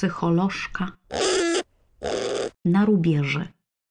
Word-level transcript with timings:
psycholożka 0.00 0.92
na 2.64 2.84
rubieży. 2.84 3.48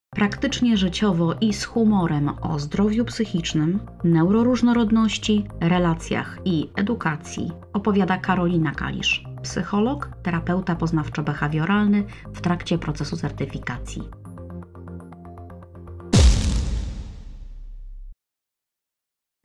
Praktycznie 0.10 0.78
życiowo 0.78 1.36
i 1.42 1.54
z 1.54 1.64
humorem 1.64 2.30
o 2.42 2.60
zdrowiu 2.60 3.06
psychicznym, 3.06 3.80
neuroróżnorodności, 4.04 5.48
relacjach 5.60 6.38
i 6.46 6.70
edukacji 6.76 7.52
opowiada 7.74 8.18
Karolina 8.18 8.72
Kalisz, 8.72 9.24
psycholog, 9.44 10.10
terapeuta 10.24 10.76
poznawczo-behawioralny 10.76 12.04
w 12.34 12.42
trakcie 12.42 12.78
procesu 12.78 13.18
certyfikacji. 13.18 14.02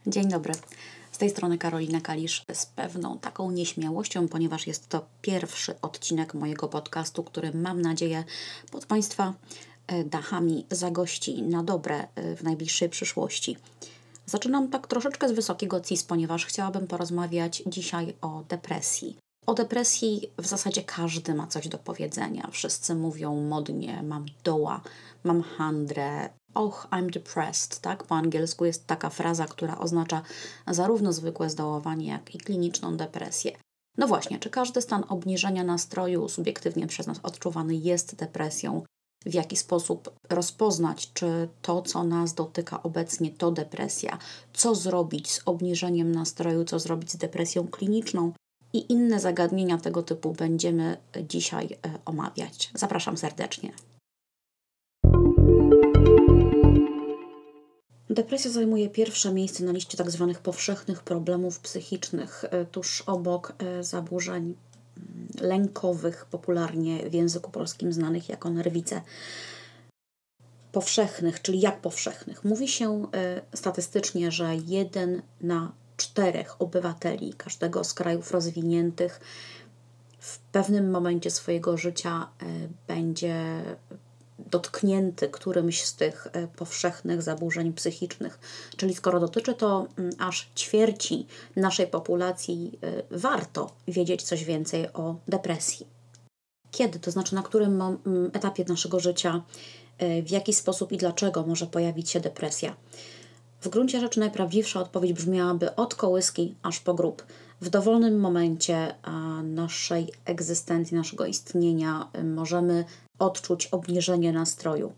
Dzień 0.07 0.29
dobry. 0.29 0.53
Z 1.15 1.19
tej 1.19 1.31
strony 1.31 1.59
Karolina 1.59 2.01
Kalisz 2.01 2.43
z 2.53 2.67
pewną 2.67 3.19
taką 3.19 3.51
nieśmiałością, 3.51 4.29
ponieważ 4.29 4.67
jest 4.67 4.89
to 4.89 5.07
pierwszy 5.23 5.81
odcinek 5.81 6.35
mojego 6.35 6.69
podcastu, 6.69 7.25
który 7.25 7.53
mam 7.53 7.81
nadzieję 7.81 8.25
pod 8.71 8.87
Państwa 8.87 9.35
e, 9.87 10.05
dachami 10.05 10.67
zagości 10.71 11.43
na 11.43 11.63
dobre 11.63 12.09
e, 12.15 12.37
w 12.37 12.43
najbliższej 12.43 12.89
przyszłości. 12.89 13.57
Zaczynam 14.27 14.69
tak 14.69 14.87
troszeczkę 14.87 15.29
z 15.29 15.33
wysokiego 15.33 15.81
CIS, 15.81 16.05
ponieważ 16.05 16.47
chciałabym 16.47 16.87
porozmawiać 16.87 17.63
dzisiaj 17.67 18.15
o 18.21 18.45
depresji. 18.49 19.17
O 19.47 19.55
depresji 19.55 20.31
w 20.39 20.47
zasadzie 20.47 20.83
każdy 20.83 21.35
ma 21.35 21.47
coś 21.47 21.69
do 21.69 21.79
powiedzenia. 21.79 22.49
Wszyscy 22.53 22.95
mówią 22.95 23.41
modnie: 23.41 24.03
mam 24.03 24.27
doła, 24.45 24.81
mam 25.25 25.43
handrę, 25.43 26.29
och, 26.55 26.87
I'm 26.91 27.11
depressed, 27.11 27.81
tak? 27.81 28.05
Po 28.05 28.15
angielsku 28.15 28.65
jest 28.65 28.87
taka 28.87 29.11
fraza, 29.11 29.47
która 29.47 29.79
oznacza 29.79 30.23
zarówno 30.67 31.13
zwykłe 31.13 31.51
zdołowanie, 31.51 32.07
jak 32.07 32.35
i 32.35 32.39
kliniczną 32.39 32.97
depresję. 32.97 33.53
No 33.99 34.07
właśnie, 34.07 34.39
czy 34.39 34.51
każdy 34.51 34.83
stan 34.83 35.05
obniżenia 35.09 35.65
nastroju 35.65 36.29
subiektywnie 36.29 36.87
przez 36.87 37.07
nas 37.07 37.21
odczuwany 37.23 37.75
jest 37.75 38.17
depresją? 38.17 38.83
W 39.27 39.35
jaki 39.35 39.57
sposób 39.57 40.11
rozpoznać, 40.31 41.13
czy 41.13 41.49
to, 41.63 41.83
co 41.83 42.05
nas 42.05 42.35
dotyka 42.35 42.83
obecnie, 42.83 43.31
to 43.31 43.51
depresja? 43.51 44.19
Co 44.53 44.75
zrobić 44.75 45.33
z 45.33 45.41
obniżeniem 45.47 46.13
nastroju, 46.13 46.65
co 46.65 46.79
zrobić 46.79 47.13
z 47.13 47.17
depresją 47.17 47.69
kliniczną? 47.69 48.33
I 48.73 48.93
inne 48.93 49.21
zagadnienia 49.21 49.79
tego 49.79 50.03
typu 50.03 50.33
będziemy 50.33 50.97
dzisiaj 51.29 51.67
e, 51.67 51.99
omawiać. 52.05 52.71
Zapraszam 52.75 53.17
serdecznie. 53.17 53.73
Depresja 58.15 58.51
zajmuje 58.51 58.89
pierwsze 58.91 59.33
miejsce 59.33 59.65
na 59.65 59.73
liście 59.73 59.97
tzw. 59.97 60.31
Tak 60.33 60.43
powszechnych 60.43 61.03
problemów 61.03 61.61
psychicznych, 61.61 62.45
e, 62.51 62.65
tuż 62.65 63.01
obok 63.07 63.53
e, 63.59 63.85
zaburzeń 63.85 64.43
mm, 64.43 65.29
lękowych, 65.41 66.27
popularnie 66.27 67.11
w 67.11 67.15
języku 67.15 67.51
polskim 67.51 67.93
znanych 67.93 68.29
jako 68.29 68.51
nerwice. 68.51 69.01
Powszechnych, 70.73 71.43
czyli 71.43 71.61
jak 71.61 71.81
powszechnych? 71.81 72.45
Mówi 72.45 72.69
się 72.69 73.07
e, 73.13 73.41
statystycznie, 73.55 74.33
że 74.33 74.57
jeden 74.67 75.23
na 75.41 75.73
czterech 75.97 76.63
obywateli 76.63 77.33
każdego 77.33 77.85
z 77.85 77.95
krajów 77.95 78.31
rozwiniętych 78.31 79.21
w 80.19 80.39
pewnym 80.39 80.91
momencie 80.91 81.31
swojego 81.31 81.77
życia 81.77 82.29
będzie 82.87 83.63
dotknięty 84.39 85.29
którymś 85.29 85.83
z 85.83 85.95
tych 85.95 86.27
e, 86.33 86.47
powszechnych 86.47 87.23
zaburzeń 87.23 87.73
psychicznych. 87.73 88.39
Czyli 88.77 88.95
skoro 88.95 89.21
dotyczy 89.21 89.55
to 89.55 89.87
mm, 89.99 90.13
aż 90.19 90.49
ćwierci 90.57 91.27
naszej 91.57 91.87
populacji, 91.87 92.79
e, 92.83 93.19
warto 93.19 93.71
wiedzieć 93.89 94.23
coś 94.23 94.45
więcej 94.45 94.93
o 94.93 95.17
depresji. 95.29 95.87
Kiedy, 96.71 96.99
to 96.99 97.11
znaczy 97.11 97.35
na 97.35 97.43
którym 97.43 97.83
etapie 98.33 98.65
naszego 98.69 99.01
życia, 99.01 99.43
e, 99.99 100.23
w 100.23 100.31
jaki 100.31 100.53
sposób 100.53 100.93
i 100.93 100.97
dlaczego 100.97 101.47
może 101.47 101.67
pojawić 101.67 102.11
się 102.11 102.21
depresja? 102.21 102.77
W 103.61 103.69
gruncie 103.69 104.01
rzeczy 104.01 104.21
najprawdziwsza 104.21 104.81
odpowiedź 104.81 105.13
brzmiałaby 105.13 105.77
od 105.77 105.95
kołyski 105.95 106.55
aż 106.63 106.81
po 106.81 106.95
grób. 106.95 107.27
W 107.61 107.69
dowolnym 107.69 108.21
momencie 108.21 108.95
naszej 109.45 110.13
egzystencji, 110.25 110.97
naszego 110.97 111.27
istnienia 111.27 112.09
możemy 112.25 112.85
odczuć 113.19 113.67
obniżenie 113.67 114.33
nastroju. 114.33 114.93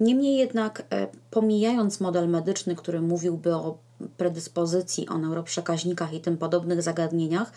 Niemniej 0.00 0.36
jednak, 0.36 0.82
e, 0.90 1.06
pomijając 1.30 2.00
model 2.00 2.28
medyczny, 2.28 2.76
który 2.76 3.00
mówiłby 3.00 3.54
o 3.54 3.78
predyspozycji, 4.16 5.08
o 5.08 5.18
neuroprzekaźnikach 5.18 6.12
i 6.12 6.20
tym 6.20 6.36
podobnych 6.38 6.82
zagadnieniach, 6.82 7.52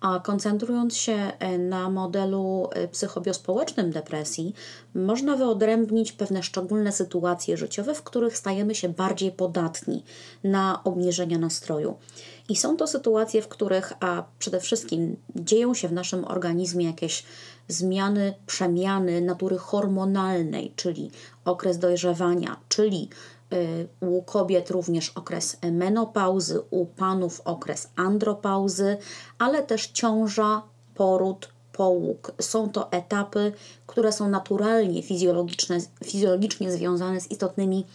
a 0.00 0.20
koncentrując 0.20 0.96
się 0.96 1.12
e, 1.12 1.58
na 1.58 1.90
modelu 1.90 2.68
e, 2.72 2.88
psychobiospołecznym 2.88 3.90
depresji, 3.90 4.54
można 4.94 5.36
wyodrębnić 5.36 6.12
pewne 6.12 6.42
szczególne 6.42 6.92
sytuacje 6.92 7.56
życiowe, 7.56 7.94
w 7.94 8.02
których 8.02 8.38
stajemy 8.38 8.74
się 8.74 8.88
bardziej 8.88 9.32
podatni 9.32 10.04
na 10.44 10.84
obniżenia 10.84 11.38
nastroju. 11.38 11.96
I 12.48 12.56
są 12.56 12.76
to 12.76 12.86
sytuacje, 12.86 13.42
w 13.42 13.48
których 13.48 13.92
a 14.00 14.24
przede 14.38 14.60
wszystkim 14.60 15.16
dzieją 15.36 15.74
się 15.74 15.88
w 15.88 15.92
naszym 15.92 16.24
organizmie 16.24 16.86
jakieś 16.86 17.24
zmiany, 17.68 18.34
przemiany 18.46 19.20
natury 19.20 19.58
hormonalnej, 19.58 20.72
czyli 20.76 21.10
okres 21.44 21.78
dojrzewania, 21.78 22.56
czyli 22.68 23.08
u 24.00 24.22
kobiet 24.22 24.70
również 24.70 25.10
okres 25.10 25.56
menopauzy, 25.72 26.60
u 26.70 26.86
panów 26.86 27.40
okres 27.44 27.88
andropauzy, 27.96 28.96
ale 29.38 29.62
też 29.62 29.86
ciąża, 29.86 30.62
poród, 30.94 31.48
połóg. 31.72 32.32
Są 32.40 32.70
to 32.70 32.92
etapy, 32.92 33.52
które 33.86 34.12
są 34.12 34.28
naturalnie 34.28 35.02
fizjologiczne, 35.02 35.78
fizjologicznie 36.04 36.72
związane 36.72 37.20
z 37.20 37.30
istotnymi 37.30 37.86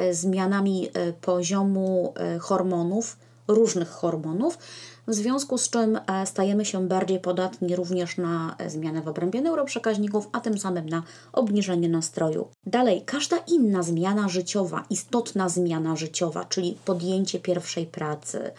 y, 0.00 0.14
zmianami 0.14 0.88
y, 0.88 1.12
poziomu 1.12 2.14
hormonów, 2.40 3.16
różnych 3.48 3.88
hormonów, 3.90 4.58
w 5.06 5.14
związku 5.14 5.58
z 5.58 5.70
czym 5.70 5.98
e, 6.06 6.26
stajemy 6.26 6.64
się 6.64 6.88
bardziej 6.88 7.20
podatni 7.20 7.76
również 7.76 8.16
na 8.16 8.56
e, 8.58 8.70
zmianę 8.70 9.02
w 9.02 9.08
obrębie 9.08 9.40
neuroprzekaźników, 9.40 10.28
a 10.32 10.40
tym 10.40 10.58
samym 10.58 10.88
na 10.88 11.02
obniżenie 11.32 11.88
nastroju. 11.88 12.48
Dalej, 12.66 13.02
każda 13.06 13.36
inna 13.36 13.82
zmiana 13.82 14.28
życiowa, 14.28 14.84
istotna 14.90 15.48
zmiana 15.48 15.96
życiowa, 15.96 16.44
czyli 16.44 16.78
podjęcie 16.84 17.40
pierwszej 17.40 17.86
pracy, 17.86 18.50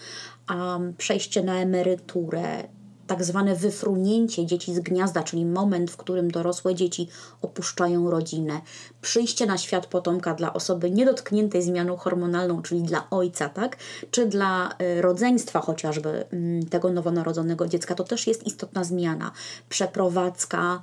um, 0.50 0.94
przejście 0.98 1.44
na 1.44 1.56
emeryturę, 1.56 2.64
tak 3.12 3.24
zwane 3.24 3.56
wyfrunięcie 3.56 4.46
dzieci 4.46 4.76
z 4.76 4.80
gniazda, 4.80 5.24
czyli 5.24 5.46
moment, 5.46 5.92
w 5.92 5.98
którym 5.98 6.32
dorosłe 6.32 6.76
dzieci 6.76 7.08
opuszczają 7.42 8.10
rodzinę, 8.10 8.62
przyjście 9.02 9.46
na 9.46 9.58
świat 9.58 9.88
potomka 9.88 10.34
dla 10.34 10.54
osoby 10.54 10.92
niedotkniętej 10.92 11.64
zmianą 11.64 11.98
hormonalną, 11.98 12.62
czyli 12.62 12.82
dla 12.82 13.08
ojca, 13.10 13.50
tak? 13.50 13.78
czy 14.12 14.26
dla 14.26 14.70
y, 14.98 15.02
rodzeństwa 15.02 15.62
chociażby 15.62 16.26
mm, 16.32 16.66
tego 16.66 16.92
nowonarodzonego 16.92 17.68
dziecka, 17.68 17.96
to 17.96 18.04
też 18.04 18.28
jest 18.28 18.48
istotna 18.48 18.84
zmiana. 18.84 19.32
Przeprowadzka, 19.70 20.82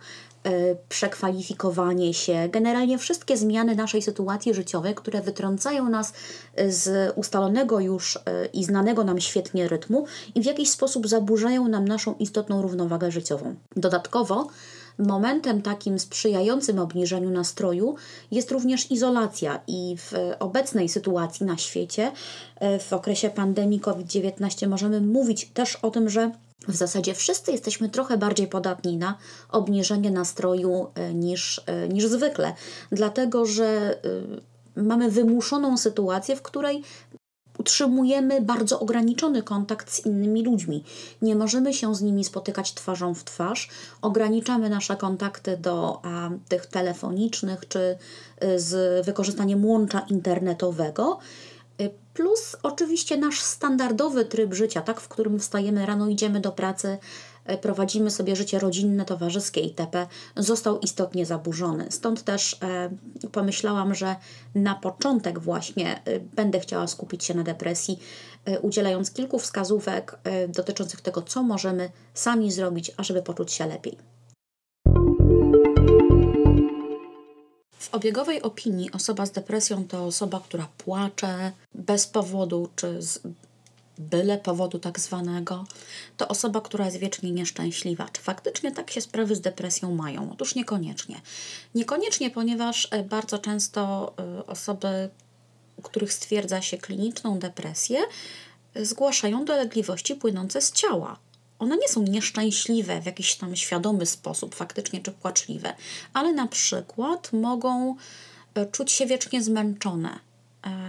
przekwalifikowanie 0.88 2.14
się, 2.14 2.48
generalnie 2.52 2.98
wszystkie 2.98 3.36
zmiany 3.36 3.74
naszej 3.74 4.02
sytuacji 4.02 4.54
życiowej, 4.54 4.94
które 4.94 5.20
wytrącają 5.20 5.88
nas 5.88 6.12
z 6.68 7.12
ustalonego 7.16 7.80
już 7.80 8.16
e, 8.16 8.20
i 8.46 8.64
znanego 8.64 9.04
nam 9.04 9.20
świetnie 9.20 9.68
rytmu 9.68 10.06
i 10.34 10.40
w 10.40 10.44
jakiś 10.44 10.70
sposób 10.70 11.08
zaburzają 11.08 11.68
nam 11.68 11.88
naszą 11.88 12.14
istotną 12.14 12.62
równowagę 12.62 13.10
życiową. 13.10 13.54
Dodatkowo, 13.76 14.48
Momentem 14.98 15.62
takim 15.62 15.98
sprzyjającym 15.98 16.78
obniżeniu 16.78 17.30
nastroju 17.30 17.94
jest 18.30 18.50
również 18.50 18.90
izolacja, 18.90 19.60
i 19.66 19.96
w 19.98 20.12
obecnej 20.38 20.88
sytuacji 20.88 21.46
na 21.46 21.56
świecie, 21.56 22.12
e, 22.56 22.78
w 22.78 22.92
okresie 22.92 23.30
pandemii 23.30 23.80
COVID-19, 23.80 24.68
możemy 24.68 25.00
mówić 25.00 25.50
też 25.54 25.76
o 25.76 25.90
tym, 25.90 26.10
że 26.10 26.30
w 26.68 26.76
zasadzie 26.76 27.14
wszyscy 27.14 27.52
jesteśmy 27.52 27.88
trochę 27.88 28.18
bardziej 28.18 28.46
podatni 28.46 28.96
na 28.96 29.18
obniżenie 29.48 30.10
nastroju 30.10 30.86
e, 30.94 31.14
niż, 31.14 31.62
e, 31.66 31.88
niż 31.88 32.06
zwykle, 32.06 32.54
dlatego 32.92 33.46
że 33.46 33.98
e, 34.76 34.82
mamy 34.82 35.10
wymuszoną 35.10 35.76
sytuację, 35.76 36.36
w 36.36 36.42
której 36.42 36.82
utrzymujemy 37.58 38.40
bardzo 38.40 38.80
ograniczony 38.80 39.42
kontakt 39.42 39.92
z 39.92 40.06
innymi 40.06 40.44
ludźmi. 40.44 40.84
Nie 41.22 41.36
możemy 41.36 41.74
się 41.74 41.94
z 41.94 42.02
nimi 42.02 42.24
spotykać 42.24 42.74
twarzą 42.74 43.14
w 43.14 43.24
twarz, 43.24 43.68
ograniczamy 44.02 44.70
nasze 44.70 44.96
kontakty 44.96 45.56
do 45.56 46.00
a, 46.02 46.30
tych 46.48 46.66
telefonicznych 46.66 47.68
czy 47.68 47.98
z 48.56 49.06
wykorzystaniem 49.06 49.64
łącza 49.64 50.00
internetowego 50.00 51.18
plus 52.18 52.56
oczywiście 52.62 53.16
nasz 53.16 53.40
standardowy 53.40 54.24
tryb 54.24 54.54
życia, 54.54 54.80
tak, 54.80 55.00
w 55.00 55.08
którym 55.08 55.38
wstajemy 55.38 55.86
rano, 55.86 56.08
idziemy 56.08 56.40
do 56.40 56.52
pracy, 56.52 56.98
y, 57.50 57.58
prowadzimy 57.58 58.10
sobie 58.10 58.36
życie 58.36 58.58
rodzinne, 58.58 59.04
towarzyskie 59.04 59.60
itp., 59.60 60.06
został 60.36 60.78
istotnie 60.78 61.26
zaburzony. 61.26 61.86
Stąd 61.90 62.22
też 62.22 62.56
e, 62.62 62.90
pomyślałam, 63.32 63.94
że 63.94 64.16
na 64.54 64.74
początek 64.74 65.38
właśnie 65.38 66.04
e, 66.04 66.20
będę 66.20 66.60
chciała 66.60 66.86
skupić 66.86 67.24
się 67.24 67.34
na 67.34 67.42
depresji, 67.42 67.98
e, 68.44 68.60
udzielając 68.60 69.10
kilku 69.10 69.38
wskazówek 69.38 70.18
dotyczących 70.48 71.00
tego, 71.00 71.22
co 71.22 71.42
możemy 71.42 71.90
sami 72.14 72.52
zrobić, 72.52 72.92
ażeby 72.96 73.22
poczuć 73.22 73.52
się 73.52 73.66
lepiej. 73.66 74.17
W 77.88 77.94
obiegowej 77.94 78.42
opinii 78.42 78.92
osoba 78.92 79.26
z 79.26 79.30
depresją 79.30 79.84
to 79.84 80.04
osoba, 80.04 80.40
która 80.40 80.68
płacze 80.78 81.52
bez 81.74 82.06
powodu 82.06 82.68
czy 82.76 83.02
z 83.02 83.20
byle 83.98 84.38
powodu 84.38 84.78
tak 84.78 85.00
zwanego, 85.00 85.64
to 86.16 86.28
osoba, 86.28 86.60
która 86.60 86.84
jest 86.84 86.96
wiecznie 86.96 87.30
nieszczęśliwa. 87.30 88.08
Czy 88.12 88.22
faktycznie 88.22 88.72
tak 88.72 88.90
się 88.90 89.00
sprawy 89.00 89.36
z 89.36 89.40
depresją 89.40 89.94
mają? 89.94 90.30
Otóż 90.32 90.54
niekoniecznie. 90.54 91.20
Niekoniecznie, 91.74 92.30
ponieważ 92.30 92.88
e, 92.90 93.02
bardzo 93.02 93.38
często 93.38 94.12
e, 94.18 94.46
osoby, 94.46 95.10
których 95.82 96.12
stwierdza 96.12 96.62
się 96.62 96.78
kliniczną 96.78 97.38
depresję, 97.38 98.00
e, 98.74 98.84
zgłaszają 98.84 99.44
dolegliwości 99.44 100.14
płynące 100.14 100.60
z 100.60 100.72
ciała. 100.72 101.18
One 101.58 101.76
nie 101.76 101.88
są 101.88 102.02
nieszczęśliwe 102.02 103.00
w 103.00 103.06
jakiś 103.06 103.36
tam 103.36 103.56
świadomy 103.56 104.06
sposób, 104.06 104.54
faktycznie 104.54 105.00
czy 105.00 105.12
płaczliwe, 105.12 105.74
ale 106.12 106.32
na 106.32 106.46
przykład 106.46 107.32
mogą 107.32 107.96
czuć 108.72 108.92
się 108.92 109.06
wiecznie 109.06 109.42
zmęczone, 109.42 110.18
E, 110.18 110.27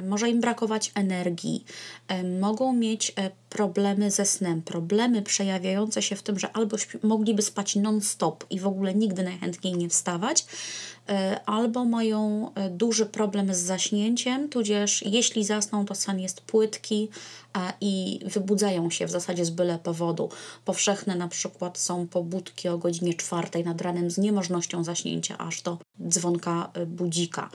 może 0.04 0.30
im 0.30 0.42
brakować 0.42 0.92
energii, 0.96 1.66
e, 2.08 2.24
mogą 2.24 2.74
mieć 2.74 3.14
e, 3.16 3.32
problemy 3.50 4.12
ze 4.12 4.26
snem, 4.26 4.62
problemy 4.62 5.22
przejawiające 5.22 6.02
się 6.02 6.16
w 6.16 6.24
tym, 6.24 6.40
że 6.40 6.52
albo 6.52 6.78
mogliby 7.04 7.42
spać 7.42 7.76
non-stop 7.76 8.46
i 8.50 8.60
w 8.60 8.68
ogóle 8.68 8.96
nigdy 8.96 9.24
najchętniej 9.24 9.74
nie 9.74 9.90
wstawać, 9.90 10.46
albo 11.46 11.86
mają 11.86 12.52
duży 12.72 13.06
problem 13.06 13.54
z 13.54 13.58
zaśnięciem, 13.58 14.50
tudzież 14.50 15.04
jeśli 15.06 15.44
zasną, 15.44 15.86
to 15.86 15.96
sen 15.96 16.20
jest 16.20 16.42
płytki 16.42 17.10
i 17.82 18.20
wybudzają 18.26 18.90
się 18.90 19.06
w 19.06 19.12
zasadzie 19.12 19.46
z 19.46 19.50
byle 19.50 19.80
powodu. 19.80 20.30
Powszechne 20.66 21.16
na 21.16 21.28
przykład 21.28 21.78
są 21.78 22.08
pobudki 22.08 22.70
o 22.70 22.78
godzinie 22.78 23.14
czwartej 23.14 23.64
nad 23.64 23.82
ranem 23.82 24.12
z 24.12 24.18
niemożnością 24.18 24.84
zaśnięcia 24.84 25.38
aż 25.38 25.62
do 25.62 25.78
dzwonka 26.08 26.72
budzika. 26.88 27.50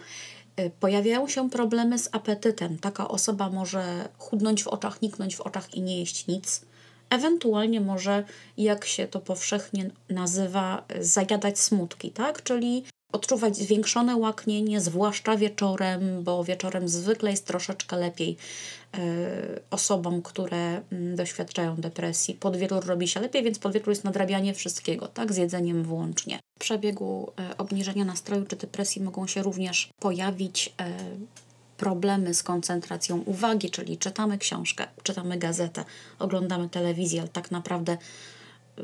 Y, 0.61 0.71
pojawiają 0.81 1.29
się 1.29 1.51
problemy 1.51 1.99
z 1.99 2.09
apetytem. 2.13 2.79
Taka 2.79 3.09
osoba 3.09 3.51
może 3.51 4.09
chudnąć 4.19 4.63
w 4.63 4.69
oczach, 4.69 5.03
niknąć 5.03 5.37
w 5.37 5.41
oczach 5.41 5.75
i 5.75 5.83
nie 5.83 5.99
jeść 5.99 6.27
nic. 6.27 6.61
Ewentualnie 7.11 7.81
może, 7.81 8.25
jak 8.57 8.85
się 8.85 9.07
to 9.07 9.21
powszechnie 9.21 9.91
nazywa, 10.11 10.85
zajadać 11.01 11.59
smutki, 11.59 12.11
tak? 12.11 12.43
Czyli 12.43 12.85
odczuwać 13.15 13.57
zwiększone 13.57 14.17
łaknienie, 14.17 14.81
zwłaszcza 14.81 15.37
wieczorem, 15.37 16.23
bo 16.23 16.45
wieczorem 16.45 16.89
zwykle 16.89 17.31
jest 17.31 17.47
troszeczkę 17.47 17.97
lepiej 17.97 18.37
y, 18.95 18.99
osobom, 19.71 20.23
które 20.23 20.83
y, 20.93 21.17
doświadczają 21.17 21.77
depresji. 21.77 22.35
Pod 22.35 22.57
wieczór 22.57 22.87
robi 22.87 23.09
się 23.09 23.21
lepiej, 23.21 23.43
więc 23.43 23.59
pod 23.59 23.73
wieczór 23.73 23.89
jest 23.89 24.05
nadrabianie 24.05 24.55
wszystkiego, 24.55 25.09
tak, 25.09 25.33
z 25.33 25.37
jedzeniem 25.37 25.83
włącznie. 25.83 26.39
W 26.57 26.61
przebiegu 26.61 27.33
y, 27.53 27.57
obniżenia 27.57 28.05
nastroju 28.05 28.45
czy 28.47 28.57
depresji 28.57 29.03
mogą 29.03 29.27
się 29.27 29.43
również 29.43 29.91
pojawić 30.01 30.75
problemy 31.77 32.35
z 32.35 32.43
koncentracją 32.43 33.19
uwagi, 33.19 33.71
czyli 33.71 33.99
czytamy 33.99 34.39
książkę, 34.39 34.87
czytamy 35.03 35.39
gazetę, 35.39 35.85
oglądamy 36.19 36.69
telewizję, 36.69 37.21
ale 37.21 37.29
tak 37.29 37.51
naprawdę 37.51 37.99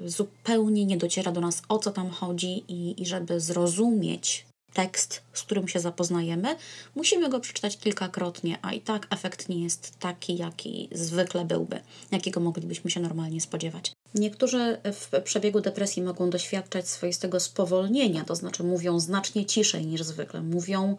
zupełnie 0.05 0.87
nie 0.87 0.97
dociera 0.97 1.33
do 1.33 1.41
nas 1.41 1.63
o 1.69 1.79
co 1.79 1.91
tam 1.91 2.11
chodzi 2.11 2.65
i, 2.69 3.03
i 3.03 3.07
żeby 3.07 3.41
zrozumieć 3.41 4.47
tekst, 4.73 5.23
z 5.33 5.43
którym 5.43 5.69
się 5.69 5.81
zapoznajemy, 5.81 6.57
musimy 6.95 7.29
go 7.29 7.41
przeczytać 7.41 7.79
kilkakrotnie, 7.79 8.59
a 8.63 8.73
i 8.73 8.81
tak 8.81 9.07
efekt 9.11 9.49
nie 9.49 9.63
jest 9.65 9.99
taki, 9.99 10.37
jaki 10.37 10.89
zwykle 10.93 11.45
byłby, 11.45 11.81
jakiego 12.11 12.41
moglibyśmy 12.41 12.91
się 12.91 13.01
normalnie 13.01 13.41
spodziewać. 13.41 13.93
Niektórzy 14.15 14.79
w 14.85 15.23
przebiegu 15.25 15.61
depresji 15.61 16.03
mogą 16.03 16.31
doświadczać 16.31 16.89
swoistego 16.89 17.41
spowolnienia, 17.41 18.25
to 18.25 18.37
znaczy 18.37 18.63
mówią 18.63 19.01
znacznie 19.01 19.47
ciszej 19.47 19.87
niż 19.87 20.03
zwykle, 20.03 20.43
mówią 20.43 20.97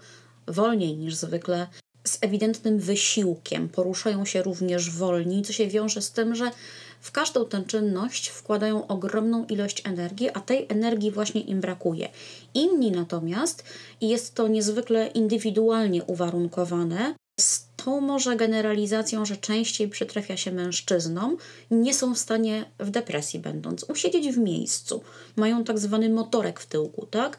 wolniej 0.47 0.97
niż 0.97 1.15
zwykle, 1.15 1.67
z 2.03 2.17
ewidentnym 2.21 2.79
wysiłkiem, 2.79 3.69
poruszają 3.69 4.25
się 4.25 4.41
również 4.43 4.89
wolniej, 4.89 5.41
co 5.41 5.53
się 5.53 5.67
wiąże 5.67 6.01
z 6.01 6.11
tym, 6.11 6.35
że 6.35 6.51
w 7.01 7.11
każdą 7.11 7.45
tę 7.45 7.63
czynność 7.67 8.27
wkładają 8.29 8.87
ogromną 8.87 9.45
ilość 9.45 9.81
energii, 9.85 10.29
a 10.29 10.39
tej 10.39 10.65
energii 10.69 11.11
właśnie 11.11 11.41
im 11.41 11.61
brakuje. 11.61 12.09
Inni 12.53 12.91
natomiast, 12.91 13.63
i 14.01 14.09
jest 14.09 14.35
to 14.35 14.47
niezwykle 14.47 15.07
indywidualnie 15.07 16.03
uwarunkowane, 16.03 17.15
z 17.39 17.65
tą 17.75 18.01
może 18.01 18.35
generalizacją, 18.35 19.25
że 19.25 19.37
częściej 19.37 19.89
przytrafia 19.89 20.37
się 20.37 20.51
mężczyznom, 20.51 21.37
nie 21.71 21.93
są 21.93 22.15
w 22.15 22.19
stanie 22.19 22.65
w 22.79 22.89
depresji 22.89 23.39
będąc 23.39 23.83
usiedzieć 23.83 24.35
w 24.35 24.37
miejscu. 24.37 25.01
Mają 25.35 25.63
tak 25.63 25.79
zwany 25.79 26.09
motorek 26.09 26.59
w 26.59 26.65
tyłku, 26.65 27.05
tak? 27.05 27.37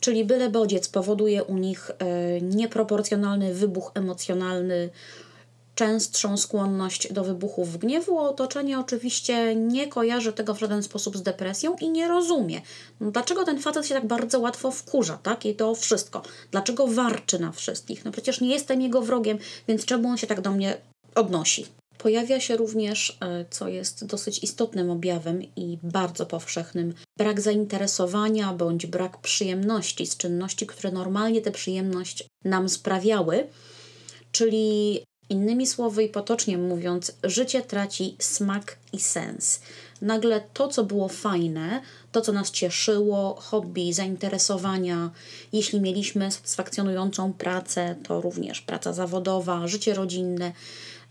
Czyli 0.00 0.24
byle 0.24 0.50
bodziec 0.50 0.88
powoduje 0.88 1.44
u 1.44 1.56
nich 1.56 1.90
e, 1.90 2.40
nieproporcjonalny 2.40 3.54
wybuch 3.54 3.92
emocjonalny, 3.94 4.90
częstszą 5.78 6.36
skłonność 6.36 7.12
do 7.12 7.24
wybuchów 7.24 7.78
gniewu. 7.78 8.18
Otoczenie 8.18 8.78
oczywiście 8.78 9.54
nie 9.56 9.86
kojarzy 9.86 10.32
tego 10.32 10.54
w 10.54 10.60
żaden 10.60 10.82
sposób 10.82 11.16
z 11.16 11.22
depresją 11.22 11.76
i 11.76 11.90
nie 11.90 12.08
rozumie. 12.08 12.60
No, 13.00 13.10
dlaczego 13.10 13.44
ten 13.44 13.58
facet 13.60 13.86
się 13.86 13.94
tak 13.94 14.06
bardzo 14.06 14.40
łatwo 14.40 14.70
wkurza, 14.70 15.18
tak? 15.22 15.46
I 15.46 15.54
to 15.54 15.74
wszystko. 15.74 16.22
Dlaczego 16.50 16.86
warczy 16.86 17.38
na 17.38 17.52
wszystkich? 17.52 18.04
No 18.04 18.12
przecież 18.12 18.40
nie 18.40 18.48
jestem 18.48 18.82
jego 18.82 19.02
wrogiem, 19.02 19.38
więc 19.68 19.84
czemu 19.84 20.08
on 20.08 20.16
się 20.16 20.26
tak 20.26 20.40
do 20.40 20.50
mnie 20.50 20.76
odnosi? 21.14 21.66
Pojawia 21.98 22.40
się 22.40 22.56
również, 22.56 23.18
e, 23.20 23.44
co 23.50 23.68
jest 23.68 24.06
dosyć 24.06 24.38
istotnym 24.42 24.90
objawem 24.90 25.42
i 25.56 25.78
bardzo 25.82 26.26
powszechnym, 26.26 26.94
brak 27.18 27.40
zainteresowania 27.40 28.52
bądź 28.52 28.86
brak 28.86 29.20
przyjemności 29.20 30.06
z 30.06 30.16
czynności, 30.16 30.66
które 30.66 30.92
normalnie 30.92 31.40
tę 31.40 31.50
przyjemność 31.50 32.24
nam 32.44 32.68
sprawiały. 32.68 33.46
Czyli 34.32 35.00
innymi 35.30 35.66
słowy 35.66 36.04
i 36.04 36.08
potocznie 36.08 36.58
mówiąc, 36.58 37.12
życie 37.24 37.62
traci 37.62 38.16
smak 38.18 38.76
i 38.92 39.00
sens. 39.00 39.60
Nagle 40.02 40.40
to, 40.52 40.68
co 40.68 40.84
było 40.84 41.08
fajne, 41.08 41.80
to, 42.12 42.20
co 42.20 42.32
nas 42.32 42.50
cieszyło, 42.50 43.34
hobby, 43.34 43.92
zainteresowania, 43.92 45.10
jeśli 45.52 45.80
mieliśmy 45.80 46.32
satysfakcjonującą 46.32 47.32
pracę, 47.32 47.96
to 48.02 48.20
również 48.20 48.60
praca 48.60 48.92
zawodowa, 48.92 49.68
życie 49.68 49.94
rodzinne, 49.94 50.52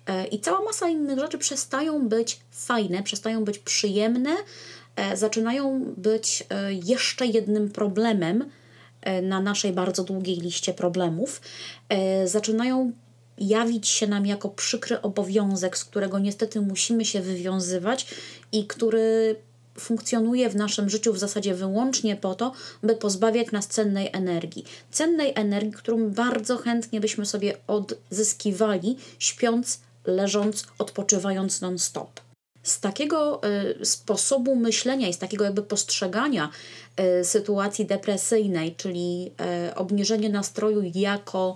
E, 0.08 0.28
i 0.28 0.40
cała 0.40 0.62
masa 0.62 0.90
innych 0.90 1.20
rzeczy 1.20 1.38
przestają 1.38 2.08
być 2.08 2.40
fajne, 2.52 3.04
przestają 3.04 3.46
być 3.46 3.60
przyjemne, 3.60 4.36
e, 4.96 5.18
zaczynają 5.18 5.94
być 5.98 6.44
e, 6.50 6.74
jeszcze 6.74 7.26
jednym 7.26 7.70
problemem 7.70 8.46
na 9.24 9.42
naszej 9.42 9.74
bardzo 9.74 10.04
długiej 10.04 10.38
liście 10.38 10.74
problemów. 10.74 11.42
Zaczynają 12.26 12.92
jawić 13.38 13.88
się 13.88 14.08
nam 14.08 14.26
jako 14.26 14.50
przykry 14.50 15.02
obowiązek, 15.02 15.78
z 15.78 15.86
którego 15.86 16.20
niestety 16.20 16.62
musimy 16.62 17.06
się 17.06 17.22
wywiązywać 17.22 18.08
i 18.52 18.68
który 18.68 19.36
funkcjonuje 19.80 20.50
w 20.50 20.56
naszym 20.56 20.90
życiu 20.90 21.14
w 21.14 21.20
zasadzie 21.20 21.54
wyłącznie 21.54 22.16
po 22.16 22.36
to, 22.36 22.52
by 22.84 22.96
pozbawiać 22.96 23.52
nas 23.52 23.68
cennej 23.68 24.10
energii. 24.14 24.66
Cennej 24.92 25.34
energii, 25.36 25.72
którą 25.72 26.10
bardzo 26.10 26.58
chętnie 26.58 27.02
byśmy 27.02 27.26
sobie 27.26 27.58
odzyskiwali, 27.68 28.98
śpiąc 29.20 29.80
leżąc, 30.06 30.66
odpoczywając 30.80 31.62
non-stop. 31.62 32.20
Z 32.64 32.80
takiego 32.80 33.42
y, 33.82 33.86
sposobu 33.86 34.56
myślenia 34.56 35.08
i 35.08 35.14
z 35.14 35.18
takiego 35.18 35.46
jakby 35.46 35.64
postrzegania 35.64 36.50
y, 37.20 37.24
sytuacji 37.24 37.86
depresyjnej, 37.86 38.76
czyli 38.76 39.32
y, 39.70 39.76
obniżenie 39.76 40.30
nastroju 40.30 40.92
jako 40.96 41.56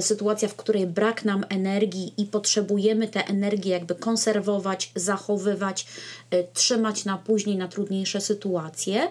sytuacja, 0.00 0.48
w 0.48 0.54
której 0.56 0.86
brak 0.86 1.24
nam 1.24 1.44
energii 1.48 2.14
i 2.16 2.24
potrzebujemy 2.26 3.08
tę 3.08 3.26
energię 3.26 3.70
jakby 3.70 3.94
konserwować, 3.94 4.92
zachowywać, 4.94 5.86
trzymać 6.54 7.04
na 7.04 7.18
później, 7.18 7.56
na 7.56 7.68
trudniejsze 7.68 8.20
sytuacje, 8.20 9.08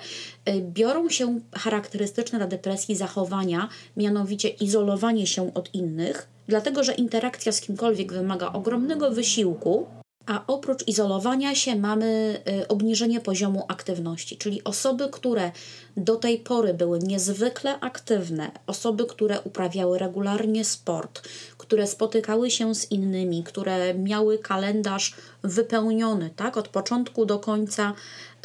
biorą 0.62 1.10
się 1.10 1.40
charakterystyczne 1.54 2.40
dla 2.40 2.48
depresji 2.48 2.96
zachowania, 2.96 3.70
mianowicie 3.98 4.50
izolowanie 4.50 5.28
się 5.28 5.54
od 5.54 5.76
innych, 5.76 6.28
dlatego 6.48 6.84
że 6.84 6.94
interakcja 6.94 7.52
z 7.52 7.62
kimkolwiek 7.62 8.14
wymaga 8.14 8.54
ogromnego 8.54 9.12
wysiłku, 9.12 9.86
a 10.32 10.44
oprócz 10.48 10.88
izolowania 10.88 11.56
się 11.56 11.76
mamy 11.76 12.42
y, 12.64 12.68
obniżenie 12.68 13.20
poziomu 13.20 13.66
aktywności, 13.68 14.38
czyli 14.38 14.64
osoby, 14.64 15.10
które 15.12 15.52
do 15.98 16.16
tej 16.16 16.38
pory 16.40 16.74
były 16.74 17.00
niezwykle 17.00 17.80
aktywne, 17.80 18.52
osoby, 18.68 19.06
które 19.06 19.42
uprawiały 19.42 20.00
regularnie 20.00 20.66
sport, 20.66 21.28
które 21.58 21.88
spotykały 21.88 22.52
się 22.52 22.76
z 22.76 22.92
innymi, 22.92 23.44
które 23.44 23.94
miały 23.94 24.40
kalendarz 24.40 25.16
wypełniony, 25.44 26.30
tak, 26.36 26.58
od 26.58 26.68
początku 26.68 27.26
do 27.26 27.40
końca 27.40 27.94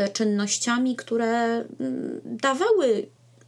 y, 0.01 0.09
czynnościami, 0.09 0.97
które 0.97 1.65
mm, 1.81 2.21
dawały 2.25 3.07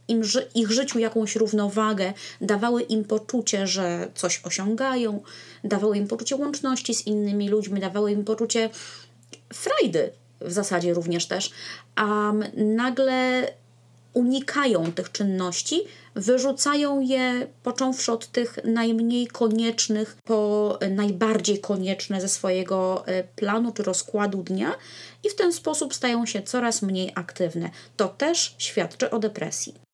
im, 0.09 0.21
ich 0.55 0.71
życiu 0.71 0.99
jakąś 0.99 1.35
równowagę, 1.35 2.13
dawały 2.41 2.81
im 2.81 3.03
poczucie, 3.03 3.67
że 3.67 4.11
coś 4.15 4.41
osiągają, 4.43 5.21
dawały 5.63 5.97
im 5.97 6.07
poczucie 6.07 6.35
łączności 6.35 6.95
z 6.95 7.07
innymi 7.07 7.49
ludźmi, 7.49 7.79
dawały 7.79 8.11
im 8.11 8.25
poczucie 8.25 8.69
frajdy 9.53 10.11
w 10.41 10.51
zasadzie 10.51 10.93
również 10.93 11.27
też, 11.27 11.51
a 11.95 12.33
nagle 12.55 13.47
unikają 14.13 14.91
tych 14.91 15.11
czynności, 15.11 15.81
wyrzucają 16.15 16.99
je 16.99 17.47
począwszy 17.63 18.11
od 18.11 18.27
tych 18.27 18.57
najmniej 18.63 19.27
koniecznych 19.27 20.17
po 20.23 20.79
najbardziej 20.89 21.59
konieczne 21.59 22.21
ze 22.21 22.29
swojego 22.29 23.07
e, 23.07 23.23
planu 23.23 23.71
czy 23.71 23.83
rozkładu 23.83 24.43
dnia 24.43 24.75
i 25.23 25.29
w 25.29 25.35
ten 25.35 25.53
sposób 25.53 25.93
stają 25.93 26.25
się 26.25 26.41
coraz 26.41 26.81
mniej 26.81 27.11
aktywne. 27.15 27.69
To 27.97 28.07
też 28.07 28.55
świadczy 28.57 29.11
o 29.11 29.19
depresji. 29.19 29.88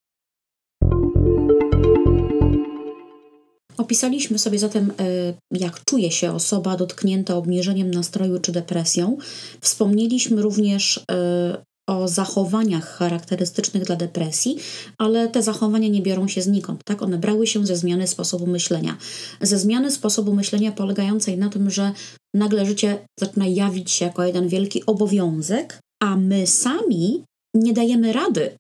Opisaliśmy 3.78 4.40
sobie 4.40 4.60
zatem, 4.60 4.92
e, 5.00 5.04
jak 5.52 5.84
czuje 5.86 6.12
się 6.12 6.32
osoba 6.32 6.78
dotknięta 6.78 7.36
obniżeniem 7.36 7.92
nastroju 7.92 8.40
czy 8.40 8.52
depresją. 8.52 9.18
Wspomnieliśmy 9.62 10.42
również 10.42 11.06
e, 11.12 11.64
o 11.88 12.08
zachowaniach 12.08 12.98
charakterystycznych 12.98 13.84
dla 13.84 13.96
depresji, 13.96 14.58
ale 14.98 15.28
te 15.28 15.44
zachowania 15.44 15.88
nie 15.88 16.02
biorą 16.02 16.28
się 16.28 16.42
znikąd, 16.42 16.82
tak? 16.86 17.02
One 17.02 17.18
brały 17.18 17.48
się 17.48 17.66
ze 17.66 17.76
zmiany 17.76 18.08
sposobu 18.08 18.48
myślenia. 18.48 18.98
Ze 19.42 19.60
zmiany 19.60 19.92
sposobu 19.92 20.34
myślenia 20.34 20.72
polegającej 20.72 21.38
na 21.38 21.50
tym, 21.50 21.70
że 21.70 21.92
nagle 22.34 22.66
życie 22.66 23.08
zaczyna 23.20 23.48
jawić 23.48 23.92
się 23.92 24.06
jako 24.06 24.24
jeden 24.24 24.48
wielki 24.48 24.86
obowiązek, 24.86 25.80
a 26.04 26.16
my 26.16 26.48
sami 26.48 27.24
nie 27.54 27.74
dajemy 27.74 28.14
rady. 28.14 28.58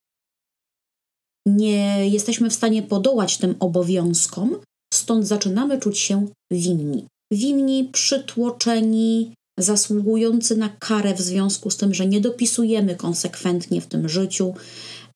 Nie 1.47 2.09
jesteśmy 2.09 2.49
w 2.49 2.53
stanie 2.53 2.83
podołać 2.83 3.37
tym 3.37 3.55
obowiązkom, 3.59 4.59
stąd 4.93 5.27
zaczynamy 5.27 5.79
czuć 5.79 5.99
się 5.99 6.27
winni. 6.51 7.07
Winni, 7.31 7.89
przytłoczeni, 7.93 9.33
zasługujący 9.59 10.57
na 10.57 10.69
karę 10.69 11.13
w 11.13 11.21
związku 11.21 11.69
z 11.69 11.77
tym, 11.77 11.93
że 11.93 12.05
nie 12.05 12.21
dopisujemy 12.21 12.95
konsekwentnie 12.95 13.81
w 13.81 13.87
tym 13.87 14.09
życiu. 14.09 14.53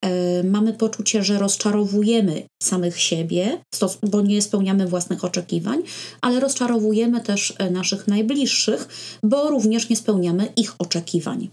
E, 0.05 0.43
mamy 0.43 0.73
poczucie, 0.73 1.23
że 1.23 1.39
rozczarowujemy 1.39 2.43
samych 2.63 2.99
siebie, 2.99 3.61
bo 4.03 4.21
nie 4.21 4.41
spełniamy 4.41 4.87
własnych 4.87 5.23
oczekiwań, 5.23 5.83
ale 6.21 6.39
rozczarowujemy 6.39 7.21
też 7.21 7.53
e, 7.57 7.71
naszych 7.71 8.07
najbliższych, 8.07 8.87
bo 9.23 9.49
również 9.49 9.89
nie 9.89 9.95
spełniamy 9.95 10.47
ich 10.55 10.75
oczekiwań. 10.79 11.49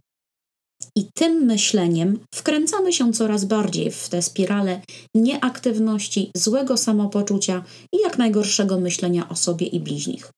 I 0.96 1.08
tym 1.14 1.32
myśleniem 1.32 2.18
wkręcamy 2.34 2.92
się 2.92 3.12
coraz 3.12 3.44
bardziej 3.44 3.90
w 3.90 4.08
tę 4.08 4.22
spiralę 4.22 4.80
nieaktywności, 5.14 6.30
złego 6.36 6.76
samopoczucia 6.76 7.64
i 7.92 7.98
jak 7.98 8.18
najgorszego 8.18 8.80
myślenia 8.80 9.28
o 9.28 9.36
sobie 9.36 9.66
i 9.66 9.80
bliźnich. 9.80 10.30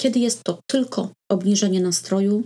Kiedy 0.00 0.18
jest 0.18 0.44
to 0.44 0.60
tylko 0.66 1.12
obniżenie 1.30 1.80
nastroju, 1.80 2.44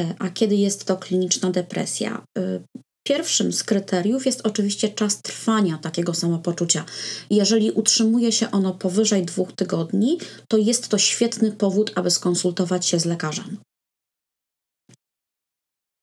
e, 0.00 0.14
a 0.18 0.28
kiedy 0.28 0.54
jest 0.54 0.84
to 0.84 0.96
kliniczna 0.96 1.50
depresja? 1.50 2.24
E, 2.38 2.60
pierwszym 3.06 3.52
z 3.52 3.62
kryteriów 3.62 4.26
jest 4.26 4.46
oczywiście 4.46 4.88
czas 4.88 5.22
trwania 5.22 5.78
takiego 5.78 6.14
samopoczucia. 6.14 6.84
Jeżeli 7.30 7.70
utrzymuje 7.70 8.32
się 8.32 8.50
ono 8.50 8.74
powyżej 8.74 9.24
dwóch 9.24 9.52
tygodni, 9.52 10.18
to 10.48 10.56
jest 10.56 10.88
to 10.88 10.98
świetny 10.98 11.52
powód, 11.52 11.92
aby 11.94 12.10
skonsultować 12.10 12.86
się 12.86 13.00
z 13.00 13.04
lekarzem. 13.04 13.58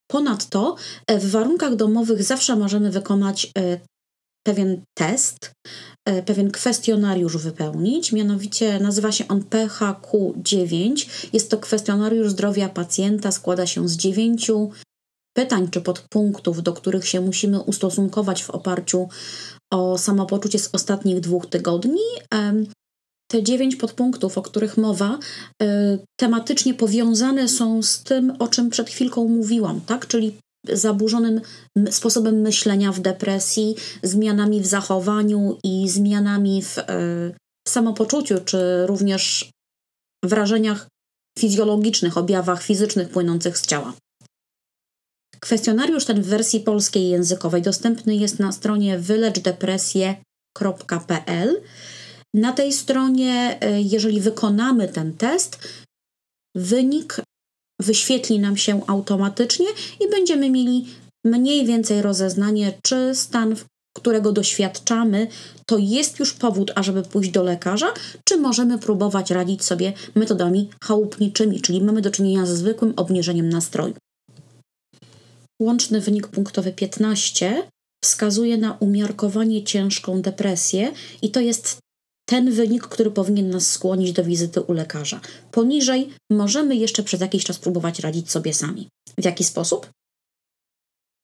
Ponadto 0.07 0.75
e, 1.07 1.19
w 1.19 1.31
warunkach 1.31 1.75
domowych 1.75 2.23
zawsze 2.23 2.55
możemy 2.55 2.91
wykonać 2.91 3.51
pewien 4.47 4.81
test, 4.97 5.51
e, 6.05 6.23
pewien 6.23 6.51
kwestionariusz 6.51 7.37
wypełnić. 7.37 8.11
Mianowicie 8.11 8.79
nazywa 8.79 9.11
się 9.11 9.27
on 9.27 9.41
PHQ-9. 9.43 11.09
Jest 11.33 11.51
to 11.51 11.57
kwestionariusz 11.57 12.29
zdrowia 12.29 12.69
pacjenta, 12.69 13.31
składa 13.31 13.65
się 13.65 13.89
z 13.89 13.97
dziewięciu 13.97 14.71
pytań 15.37 15.69
czy 15.71 15.81
podpunktów, 15.81 16.63
do 16.63 16.73
których 16.73 17.07
się 17.07 17.21
musimy 17.21 17.61
ustosunkować 17.61 18.43
w 18.43 18.49
oparciu 18.49 19.09
o 19.73 19.97
samopoczucie 19.97 20.59
z 20.59 20.69
ostatnich 20.73 21.19
dwóch 21.19 21.45
tygodni. 21.45 22.01
Te 23.35 23.43
dziewięć 23.43 23.75
podpunktów, 23.75 24.37
o 24.37 24.41
których 24.41 24.77
mowa, 24.77 25.19
e, 25.61 25.97
tematycznie 26.19 26.73
powiązane 26.73 27.47
są 27.47 27.81
z 27.81 28.03
tym, 28.03 28.33
o 28.39 28.47
czym 28.47 28.69
przed 28.69 28.89
chwilką 28.89 29.27
mówiłam, 29.27 29.81
tak? 29.81 30.07
czyli 30.07 30.37
zaburzonym 30.73 31.41
sposobem 31.91 32.41
myślenia 32.41 32.91
w 32.91 32.99
depresji, 32.99 33.75
zmianami 34.03 34.61
w 34.61 34.65
zachowaniu 34.65 35.57
i 35.63 35.89
zmianami 35.89 36.61
w, 36.61 36.77
e, 36.77 36.83
w 37.67 37.69
samopoczuciu, 37.69 38.35
czy 38.45 38.87
również 38.87 39.49
wrażeniach 40.23 40.87
fizjologicznych, 41.39 42.17
objawach 42.17 42.63
fizycznych 42.63 43.09
płynących 43.09 43.57
z 43.57 43.67
ciała. 43.67 43.93
Kwestionariusz 45.39 46.05
ten 46.05 46.21
w 46.21 46.27
wersji 46.27 46.59
polskiej 46.59 47.09
językowej 47.09 47.61
dostępny 47.61 48.15
jest 48.15 48.39
na 48.39 48.51
stronie 48.51 48.99
wyleczdepresję.pl. 48.99 51.61
Na 52.35 52.53
tej 52.53 52.73
stronie, 52.73 53.57
e, 53.61 53.81
jeżeli 53.81 54.21
wykonamy 54.21 54.87
ten 54.87 55.13
test, 55.13 55.59
wynik 56.55 57.21
wyświetli 57.81 58.39
nam 58.39 58.57
się 58.57 58.81
automatycznie 58.87 59.65
i 59.99 60.09
będziemy 60.09 60.49
mieli 60.49 60.85
mniej 61.25 61.65
więcej 61.65 62.01
rozeznanie, 62.01 62.77
czy 62.83 63.15
stan, 63.15 63.55
którego 63.97 64.31
doświadczamy, 64.31 65.27
to 65.67 65.77
jest 65.77 66.19
już 66.19 66.33
powód, 66.33 66.71
ażeby 66.75 67.03
pójść 67.03 67.31
do 67.31 67.43
lekarza, 67.43 67.93
czy 68.23 68.37
możemy 68.37 68.79
próbować 68.79 69.31
radzić 69.31 69.63
sobie 69.63 69.93
metodami 70.15 70.69
chałupniczymi, 70.83 71.61
czyli 71.61 71.81
mamy 71.81 72.01
do 72.01 72.11
czynienia 72.11 72.45
ze 72.45 72.57
zwykłym 72.57 72.93
obniżeniem 72.95 73.49
nastroju. 73.49 73.93
Łączny 75.61 76.01
wynik 76.01 76.27
punktowy 76.27 76.71
15 76.71 77.63
wskazuje 78.03 78.57
na 78.57 78.77
umiarkowanie 78.79 79.63
ciężką 79.63 80.21
depresję 80.21 80.91
i 81.21 81.31
to 81.31 81.39
jest 81.39 81.84
ten 82.25 82.51
wynik, 82.51 82.83
który 82.83 83.11
powinien 83.11 83.49
nas 83.49 83.71
skłonić 83.71 84.11
do 84.11 84.23
wizyty 84.23 84.61
u 84.61 84.73
lekarza. 84.73 85.21
Poniżej 85.51 86.09
możemy 86.31 86.75
jeszcze 86.75 87.03
przez 87.03 87.21
jakiś 87.21 87.43
czas 87.43 87.59
próbować 87.59 87.99
radzić 87.99 88.31
sobie 88.31 88.53
sami. 88.53 88.89
W 89.17 89.25
jaki 89.25 89.43
sposób? 89.43 89.89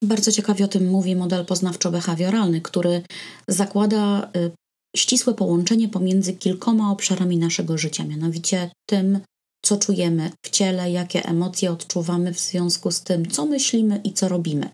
Bardzo 0.03 0.31
ciekawie 0.31 0.65
o 0.65 0.67
tym 0.67 0.89
mówi 0.89 1.15
model 1.15 1.45
poznawczo-behawioralny, 1.45 2.61
który 2.61 3.01
zakłada 3.47 4.31
y, 4.35 4.51
ścisłe 4.97 5.33
połączenie 5.33 5.89
pomiędzy 5.89 6.33
kilkoma 6.33 6.91
obszarami 6.91 7.37
naszego 7.37 7.77
życia, 7.77 8.03
mianowicie 8.03 8.71
tym, 8.89 9.19
co 9.65 9.77
czujemy 9.77 10.31
w 10.45 10.49
ciele, 10.49 10.91
jakie 10.91 11.25
emocje 11.25 11.71
odczuwamy 11.71 12.33
w 12.33 12.39
związku 12.39 12.91
z 12.91 13.01
tym, 13.01 13.29
co 13.29 13.45
myślimy 13.45 14.01
i 14.03 14.13
co 14.13 14.27
robimy. 14.27 14.69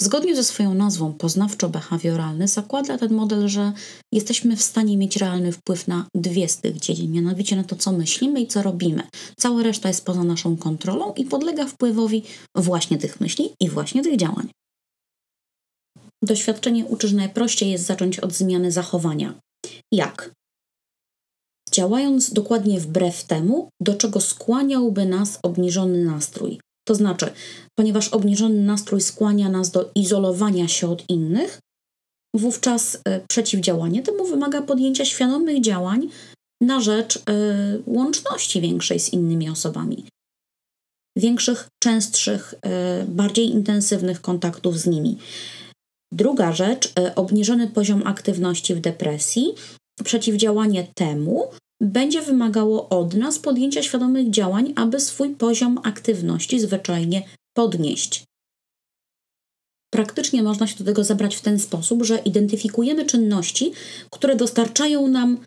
Zgodnie 0.00 0.36
ze 0.36 0.44
swoją 0.44 0.74
nazwą 0.74 1.12
poznawczo-behawioralny 1.12 2.48
zakłada 2.48 2.98
ten 2.98 3.14
model, 3.14 3.48
że 3.48 3.72
jesteśmy 4.12 4.56
w 4.56 4.62
stanie 4.62 4.96
mieć 4.96 5.16
realny 5.16 5.52
wpływ 5.52 5.88
na 5.88 6.06
dwie 6.14 6.48
z 6.48 6.56
tych 6.56 6.78
dziedzin, 6.78 7.12
mianowicie 7.12 7.56
na 7.56 7.64
to, 7.64 7.76
co 7.76 7.92
myślimy 7.92 8.40
i 8.40 8.46
co 8.46 8.62
robimy. 8.62 9.02
Cała 9.38 9.62
reszta 9.62 9.88
jest 9.88 10.04
poza 10.04 10.24
naszą 10.24 10.56
kontrolą 10.56 11.12
i 11.14 11.24
podlega 11.24 11.66
wpływowi 11.66 12.22
właśnie 12.54 12.98
tych 12.98 13.20
myśli 13.20 13.50
i 13.60 13.68
właśnie 13.68 14.02
tych 14.02 14.16
działań. 14.16 14.48
Doświadczenie 16.22 16.84
uczy, 16.84 17.08
że 17.08 17.16
najprościej 17.16 17.70
jest 17.70 17.86
zacząć 17.86 18.18
od 18.18 18.32
zmiany 18.32 18.72
zachowania. 18.72 19.34
Jak? 19.92 20.35
Działając 21.76 22.32
dokładnie 22.32 22.80
wbrew 22.80 23.24
temu, 23.24 23.68
do 23.80 23.94
czego 23.94 24.20
skłaniałby 24.20 25.06
nas 25.06 25.38
obniżony 25.42 26.04
nastrój. 26.04 26.60
To 26.88 26.94
znaczy, 26.94 27.26
ponieważ 27.78 28.08
obniżony 28.08 28.62
nastrój 28.62 29.00
skłania 29.00 29.48
nas 29.48 29.70
do 29.70 29.90
izolowania 29.94 30.68
się 30.68 30.90
od 30.90 31.10
innych, 31.10 31.60
wówczas 32.34 32.98
e, 33.04 33.20
przeciwdziałanie 33.28 34.02
temu 34.02 34.24
wymaga 34.24 34.62
podjęcia 34.62 35.04
świadomych 35.04 35.60
działań 35.60 36.08
na 36.60 36.80
rzecz 36.80 37.16
e, 37.16 37.22
łączności 37.86 38.60
większej 38.60 39.00
z 39.00 39.12
innymi 39.12 39.50
osobami. 39.50 40.04
Większych, 41.18 41.68
częstszych, 41.82 42.54
e, 42.62 43.04
bardziej 43.08 43.50
intensywnych 43.50 44.20
kontaktów 44.20 44.78
z 44.78 44.86
nimi. 44.86 45.18
Druga 46.12 46.52
rzecz, 46.52 46.92
obniżony 47.16 47.66
poziom 47.68 48.02
aktywności 48.06 48.74
w 48.74 48.80
depresji. 48.80 49.54
Przeciwdziałanie 50.04 50.86
temu 50.94 51.50
będzie 51.80 52.22
wymagało 52.22 52.88
od 52.88 53.14
nas 53.14 53.38
podjęcia 53.38 53.82
świadomych 53.82 54.30
działań, 54.30 54.72
aby 54.76 55.00
swój 55.00 55.30
poziom 55.30 55.80
aktywności 55.84 56.60
zwyczajnie 56.60 57.22
podnieść. 57.56 58.24
Praktycznie 59.94 60.42
można 60.42 60.66
się 60.66 60.78
do 60.78 60.84
tego 60.84 61.04
zabrać 61.04 61.36
w 61.36 61.40
ten 61.40 61.58
sposób, 61.58 62.04
że 62.04 62.18
identyfikujemy 62.18 63.04
czynności, 63.04 63.72
które 64.10 64.36
dostarczają 64.36 65.08
nam 65.08 65.38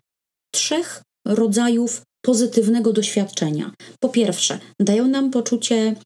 trzech 0.54 1.02
rodzajów 1.26 2.02
pozytywnego 2.24 2.92
doświadczenia. 2.92 3.72
Po 4.00 4.08
pierwsze, 4.08 4.58
dają 4.80 5.08
nam 5.08 5.30
poczucie 5.30 5.96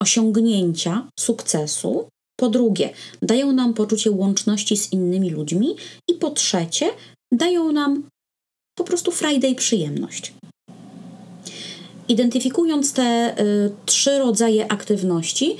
osiągnięcia, 0.00 1.08
sukcesu. 1.18 2.08
Po 2.36 2.48
drugie, 2.48 2.90
dają 3.22 3.52
nam 3.52 3.74
poczucie 3.74 4.10
łączności 4.10 4.76
z 4.76 4.92
innymi 4.92 5.30
ludźmi. 5.30 5.76
I 6.08 6.14
po 6.14 6.30
trzecie, 6.30 6.90
dają 7.32 7.72
nam 7.72 8.08
po 8.78 8.84
prostu 8.84 9.12
i 9.48 9.54
przyjemność. 9.54 10.34
Identyfikując 12.08 12.92
te 12.92 13.34
y, 13.40 13.70
trzy 13.86 14.18
rodzaje 14.18 14.72
aktywności, 14.72 15.56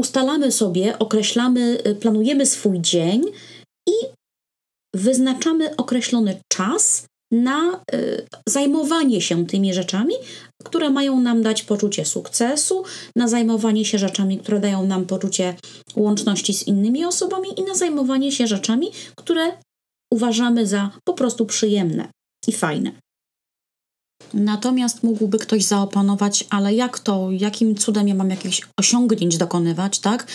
ustalamy 0.00 0.52
sobie, 0.52 0.98
określamy, 0.98 1.78
y, 1.86 1.94
planujemy 1.94 2.46
swój 2.46 2.80
dzień 2.80 3.22
i 3.88 3.92
wyznaczamy 4.94 5.76
określony 5.76 6.40
czas 6.52 7.06
na 7.32 7.80
y, 7.94 8.26
zajmowanie 8.48 9.20
się 9.20 9.46
tymi 9.46 9.74
rzeczami, 9.74 10.14
które 10.64 10.90
mają 10.90 11.20
nam 11.20 11.42
dać 11.42 11.62
poczucie 11.62 12.04
sukcesu, 12.04 12.84
na 13.16 13.28
zajmowanie 13.28 13.84
się 13.84 13.98
rzeczami, 13.98 14.38
które 14.38 14.60
dają 14.60 14.86
nam 14.86 15.06
poczucie 15.06 15.54
łączności 15.96 16.54
z 16.54 16.66
innymi 16.66 17.04
osobami 17.04 17.48
i 17.60 17.62
na 17.62 17.74
zajmowanie 17.74 18.32
się 18.32 18.46
rzeczami, 18.46 18.90
które 19.16 19.52
uważamy 20.12 20.66
za 20.66 20.90
po 21.04 21.14
prostu 21.14 21.46
przyjemne 21.46 22.08
i 22.46 22.52
fajne. 22.52 22.92
Natomiast 24.34 25.02
mógłby 25.02 25.38
ktoś 25.38 25.64
zaopanować, 25.64 26.44
ale 26.50 26.74
jak 26.74 26.98
to, 26.98 27.28
jakim 27.30 27.76
cudem 27.76 28.08
ja 28.08 28.14
mam 28.14 28.30
jakichś 28.30 28.62
osiągnięć 28.80 29.36
dokonywać, 29.36 29.98
tak? 29.98 30.26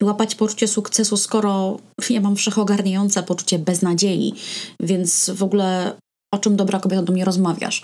I 0.00 0.04
łapać 0.04 0.34
poczucie 0.34 0.68
sukcesu, 0.68 1.16
skoro 1.16 1.78
ja 2.10 2.20
mam 2.20 2.36
wszechogarniające 2.36 3.22
poczucie 3.22 3.58
beznadziei, 3.58 4.34
więc 4.80 5.30
w 5.34 5.42
ogóle 5.42 5.96
o 6.34 6.38
czym 6.38 6.56
dobra 6.56 6.80
kobieta 6.80 7.02
do 7.02 7.12
mnie 7.12 7.24
rozmawiasz? 7.24 7.82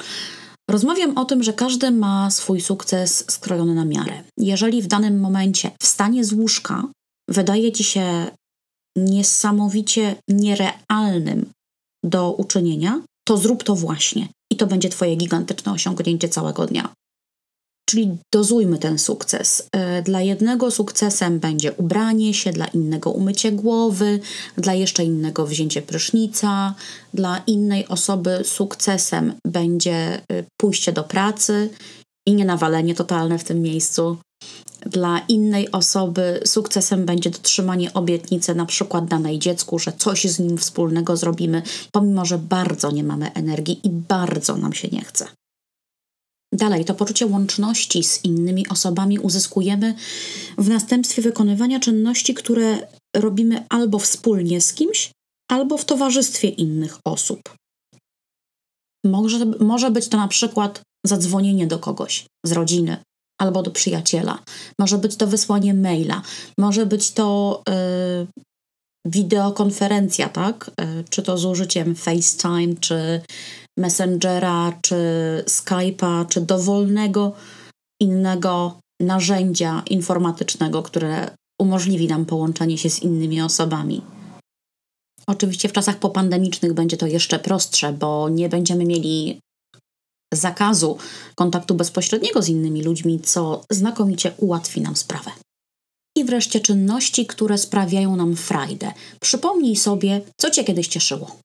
Rozmawiam 0.70 1.18
o 1.18 1.24
tym, 1.24 1.42
że 1.42 1.52
każdy 1.52 1.90
ma 1.90 2.30
swój 2.30 2.60
sukces 2.60 3.24
skrojony 3.30 3.74
na 3.74 3.84
miarę. 3.84 4.22
Jeżeli 4.38 4.82
w 4.82 4.86
danym 4.86 5.20
momencie 5.20 5.70
wstanie 5.82 6.24
z 6.24 6.32
łóżka 6.32 6.84
wydaje 7.28 7.72
ci 7.72 7.84
się 7.84 8.30
niesamowicie 8.96 10.16
nierealnym 10.28 11.50
do 12.04 12.32
uczynienia, 12.32 13.02
to 13.24 13.36
zrób 13.36 13.64
to 13.64 13.74
właśnie 13.74 14.28
i 14.52 14.56
to 14.56 14.66
będzie 14.66 14.88
Twoje 14.88 15.16
gigantyczne 15.16 15.72
osiągnięcie 15.72 16.28
całego 16.28 16.66
dnia. 16.66 16.94
Czyli 17.90 18.18
dozujmy 18.34 18.78
ten 18.78 18.98
sukces. 18.98 19.68
E, 19.72 20.02
dla 20.02 20.20
jednego 20.20 20.70
sukcesem 20.70 21.38
będzie 21.38 21.72
ubranie 21.72 22.34
się, 22.34 22.52
dla 22.52 22.66
innego 22.66 23.10
umycie 23.10 23.52
głowy, 23.52 24.20
dla 24.56 24.74
jeszcze 24.74 25.04
innego 25.04 25.46
wzięcie 25.46 25.82
prysznica, 25.82 26.74
dla 27.14 27.42
innej 27.46 27.88
osoby 27.88 28.40
sukcesem 28.44 29.34
będzie 29.46 29.96
e, 29.96 30.44
pójście 30.60 30.92
do 30.92 31.04
pracy 31.04 31.70
i 32.26 32.34
nie 32.34 32.44
nawalenie 32.44 32.94
totalne 32.94 33.38
w 33.38 33.44
tym 33.44 33.62
miejscu. 33.62 34.16
Dla 34.86 35.18
innej 35.18 35.72
osoby 35.72 36.40
sukcesem 36.44 37.06
będzie 37.06 37.30
dotrzymanie 37.30 37.92
obietnicy, 37.92 38.54
na 38.54 38.66
przykład 38.66 39.06
danej 39.06 39.38
dziecku, 39.38 39.78
że 39.78 39.92
coś 39.92 40.24
z 40.24 40.38
nim 40.38 40.58
wspólnego 40.58 41.16
zrobimy, 41.16 41.62
pomimo 41.92 42.24
że 42.24 42.38
bardzo 42.38 42.90
nie 42.90 43.04
mamy 43.04 43.32
energii 43.32 43.80
i 43.84 43.90
bardzo 43.90 44.56
nam 44.56 44.72
się 44.72 44.88
nie 44.88 45.04
chce. 45.04 45.26
Dalej, 46.54 46.84
to 46.84 46.94
poczucie 46.94 47.26
łączności 47.26 48.04
z 48.04 48.24
innymi 48.24 48.68
osobami 48.68 49.18
uzyskujemy 49.18 49.94
w 50.58 50.68
następstwie 50.68 51.22
wykonywania 51.22 51.80
czynności, 51.80 52.34
które 52.34 52.86
robimy 53.16 53.66
albo 53.68 53.98
wspólnie 53.98 54.60
z 54.60 54.72
kimś, 54.74 55.10
albo 55.50 55.78
w 55.78 55.84
towarzystwie 55.84 56.48
innych 56.48 56.98
osób. 57.04 57.54
Może, 59.04 59.44
może 59.44 59.90
być 59.90 60.08
to 60.08 60.16
na 60.16 60.28
przykład 60.28 60.82
zadzwonienie 61.06 61.66
do 61.66 61.78
kogoś 61.78 62.26
z 62.46 62.52
rodziny 62.52 62.96
albo 63.40 63.62
do 63.62 63.70
przyjaciela, 63.70 64.38
może 64.78 64.98
być 64.98 65.16
to 65.16 65.26
wysłanie 65.26 65.74
maila, 65.74 66.22
może 66.58 66.86
być 66.86 67.10
to 67.10 67.62
yy, 67.68 68.44
wideokonferencja, 69.06 70.28
tak? 70.28 70.70
Yy, 70.78 71.04
czy 71.10 71.22
to 71.22 71.38
z 71.38 71.44
użyciem 71.44 71.94
FaceTime, 71.94 72.74
czy 72.80 73.20
Messengera, 73.78 74.78
czy 74.82 74.96
Skype'a, 75.46 76.26
czy 76.28 76.40
dowolnego 76.40 77.32
innego 78.00 78.78
narzędzia 79.00 79.82
informatycznego, 79.90 80.82
które 80.82 81.30
umożliwi 81.60 82.08
nam 82.08 82.26
połączenie 82.26 82.78
się 82.78 82.90
z 82.90 83.02
innymi 83.02 83.42
osobami. 83.42 84.02
Oczywiście 85.26 85.68
w 85.68 85.72
czasach 85.72 85.96
popandemicznych 85.96 86.72
będzie 86.72 86.96
to 86.96 87.06
jeszcze 87.06 87.38
prostsze, 87.38 87.92
bo 87.92 88.28
nie 88.28 88.48
będziemy 88.48 88.84
mieli 88.84 89.40
zakazu 90.34 90.98
kontaktu 91.34 91.74
bezpośredniego 91.74 92.42
z 92.42 92.48
innymi 92.48 92.82
ludźmi, 92.82 93.20
co 93.20 93.64
znakomicie 93.70 94.32
ułatwi 94.36 94.80
nam 94.80 94.96
sprawę. 94.96 95.30
I 96.16 96.24
wreszcie 96.24 96.60
czynności, 96.60 97.26
które 97.26 97.58
sprawiają 97.58 98.16
nam 98.16 98.36
frajdę. 98.36 98.92
Przypomnij 99.20 99.76
sobie, 99.76 100.20
co 100.36 100.50
Cię 100.50 100.64
kiedyś 100.64 100.88
cieszyło. 100.88 101.36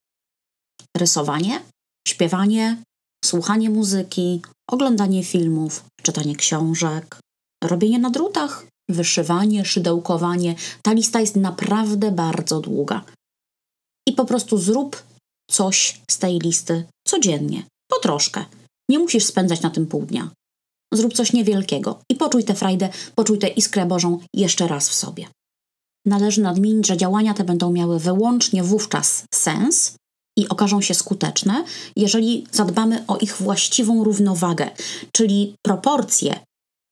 Rysowanie, 0.98 1.62
śpiewanie, 2.08 2.84
słuchanie 3.26 3.70
muzyki, 3.70 4.42
oglądanie 4.72 5.24
filmów, 5.24 5.86
czytanie 6.02 6.36
książek, 6.36 7.20
robienie 7.64 8.00
na 8.00 8.10
drutach, 8.10 8.66
wyszywanie, 8.90 9.66
szydełkowanie. 9.66 10.56
Ta 10.82 10.94
lista 10.94 11.20
jest 11.22 11.36
naprawdę 11.36 12.12
bardzo 12.12 12.60
długa. 12.60 13.04
I 14.10 14.14
po 14.14 14.26
prostu 14.26 14.58
zrób 14.58 15.04
coś 15.52 16.02
z 16.12 16.18
tej 16.18 16.40
listy 16.40 16.86
codziennie, 17.08 17.64
po 17.92 18.00
troszkę. 18.00 18.46
Nie 18.90 19.00
musisz 19.00 19.26
spędzać 19.26 19.62
na 19.62 19.70
tym 19.70 19.88
pół 19.88 20.06
dnia. 20.06 20.32
Zrób 20.94 21.14
coś 21.14 21.34
niewielkiego 21.34 22.00
i 22.12 22.16
poczuj 22.16 22.44
tę 22.44 22.54
frajdę, 22.54 22.90
poczuj 23.16 23.40
tę 23.40 23.48
iskrę 23.48 23.86
Bożą 23.86 24.20
jeszcze 24.34 24.68
raz 24.68 24.90
w 24.90 24.94
sobie. 24.94 25.28
Należy 26.06 26.42
nadmienić, 26.42 26.88
że 26.88 26.98
działania 26.98 27.34
te 27.34 27.44
będą 27.44 27.72
miały 27.72 28.00
wyłącznie 28.00 28.64
wówczas 28.64 29.24
sens, 29.34 29.96
i 30.38 30.50
okażą 30.50 30.82
się 30.82 30.94
skuteczne, 30.94 31.64
jeżeli 31.96 32.48
zadbamy 32.52 33.04
o 33.08 33.18
ich 33.18 33.38
właściwą 33.38 34.04
równowagę, 34.04 34.70
czyli 35.16 35.56
proporcje 35.66 36.40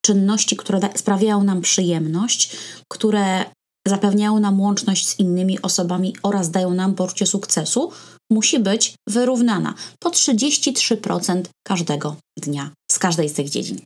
czynności, 0.06 0.56
które 0.56 0.80
sprawiają 0.96 1.44
nam 1.44 1.62
przyjemność, 1.62 2.58
które 2.92 3.46
zapewniają 3.88 4.40
nam 4.40 4.62
łączność 4.62 5.08
z 5.08 5.20
innymi 5.20 5.62
osobami 5.62 6.16
oraz 6.24 6.52
dają 6.52 6.74
nam 6.74 6.96
poczucie 6.96 7.26
sukcesu, 7.26 7.92
musi 8.32 8.60
być 8.60 8.96
wyrównana 9.10 9.74
po 10.00 10.10
33% 10.10 11.42
każdego 11.68 12.16
dnia 12.38 12.72
z 12.92 13.00
każdej 13.00 13.30
z 13.30 13.34
tych 13.34 13.50
dziedzin. 13.50 13.80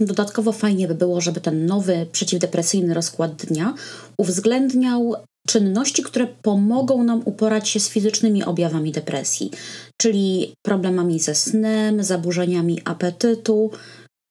Dodatkowo 0.00 0.52
fajnie 0.52 0.88
by 0.88 0.94
było, 0.94 1.20
żeby 1.20 1.40
ten 1.40 1.66
nowy 1.66 2.06
przeciwdepresyjny 2.12 2.94
rozkład 2.94 3.46
dnia 3.46 3.74
uwzględniał 4.18 5.14
czynności, 5.46 6.02
które 6.02 6.26
pomogą 6.26 7.04
nam 7.04 7.22
uporać 7.24 7.68
się 7.68 7.80
z 7.80 7.88
fizycznymi 7.88 8.44
objawami 8.44 8.92
depresji, 8.92 9.50
czyli 10.00 10.54
problemami 10.66 11.20
ze 11.20 11.34
snem, 11.34 12.04
zaburzeniami 12.04 12.80
apetytu 12.84 13.70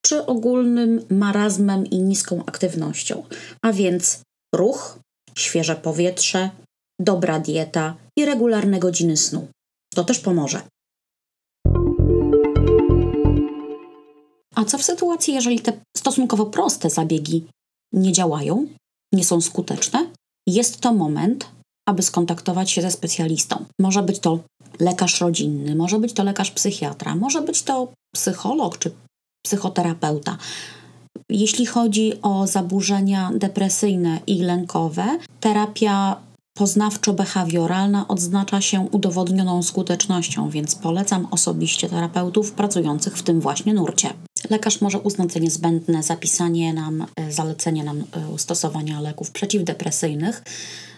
czy 0.05 0.25
ogólnym 0.25 1.01
marazmem 1.09 1.85
i 1.85 1.99
niską 1.99 2.43
aktywnością. 2.45 3.23
A 3.61 3.73
więc 3.73 4.21
ruch, 4.55 4.99
świeże 5.37 5.75
powietrze, 5.75 6.49
dobra 7.03 7.39
dieta 7.39 7.95
i 8.17 8.25
regularne 8.25 8.79
godziny 8.79 9.17
snu. 9.17 9.47
To 9.95 10.03
też 10.03 10.19
pomoże. 10.19 10.61
A 14.55 14.65
co 14.65 14.77
w 14.77 14.83
sytuacji, 14.83 15.33
jeżeli 15.33 15.59
te 15.59 15.73
stosunkowo 15.97 16.45
proste 16.45 16.89
zabiegi 16.89 17.45
nie 17.93 18.11
działają, 18.11 18.67
nie 19.13 19.23
są 19.23 19.41
skuteczne? 19.41 20.07
Jest 20.47 20.79
to 20.79 20.93
moment, 20.93 21.49
aby 21.89 22.01
skontaktować 22.01 22.71
się 22.71 22.81
ze 22.81 22.91
specjalistą. 22.91 23.65
Może 23.79 24.03
być 24.03 24.19
to 24.19 24.39
lekarz 24.79 25.21
rodzinny, 25.21 25.75
może 25.75 25.99
być 25.99 26.13
to 26.13 26.23
lekarz 26.23 26.51
psychiatra, 26.51 27.15
może 27.15 27.41
być 27.41 27.63
to 27.63 27.93
psycholog 28.15 28.77
czy 28.77 28.91
psychoterapeuta. 29.45 30.37
Jeśli 31.29 31.65
chodzi 31.65 32.21
o 32.21 32.47
zaburzenia 32.47 33.31
depresyjne 33.33 34.19
i 34.27 34.39
lękowe, 34.39 35.19
terapia 35.39 36.21
poznawczo-behawioralna 36.57 38.05
odznacza 38.07 38.61
się 38.61 38.87
udowodnioną 38.91 39.63
skutecznością, 39.63 40.49
więc 40.49 40.75
polecam 40.75 41.27
osobiście 41.31 41.89
terapeutów 41.89 42.51
pracujących 42.51 43.17
w 43.17 43.23
tym 43.23 43.41
właśnie 43.41 43.73
nurcie. 43.73 44.13
Lekarz 44.49 44.81
może 44.81 44.99
uznać 44.99 45.33
za 45.33 45.39
niezbędne 45.39 46.03
zapisanie 46.03 46.73
nam, 46.73 47.05
e, 47.15 47.31
zalecenie 47.31 47.83
nam 47.83 47.99
e, 47.99 48.03
stosowania 48.39 49.01
leków 49.01 49.31
przeciwdepresyjnych 49.31 50.43